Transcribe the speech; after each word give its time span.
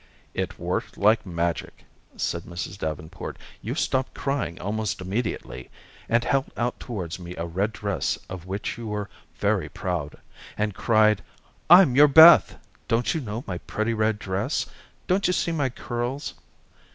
"It 0.33 0.57
worked 0.57 0.97
like 0.97 1.27
magic," 1.27 1.85
said 2.17 2.41
Mrs. 2.41 2.75
Davenport. 2.79 3.37
"You 3.61 3.75
stopped 3.75 4.15
crying 4.15 4.59
almost 4.59 4.99
immediately, 4.99 5.69
and 6.09 6.23
held 6.23 6.45
out 6.57 6.79
towards 6.79 7.19
me 7.19 7.35
a 7.35 7.45
red 7.45 7.71
dress 7.71 8.17
of 8.27 8.47
which 8.47 8.79
you 8.79 8.87
were 8.87 9.11
very 9.35 9.69
proud, 9.69 10.15
and 10.57 10.73
cried, 10.73 11.21
'I'm 11.69 11.95
your 11.95 12.07
Beth. 12.07 12.57
Don't 12.87 13.13
you 13.13 13.21
know 13.21 13.43
my 13.45 13.59
pretty 13.59 13.93
red 13.93 14.17
dress? 14.17 14.65
Don't 15.05 15.27
you 15.27 15.33
see 15.33 15.51
my 15.51 15.69
curls?'" 15.69 16.33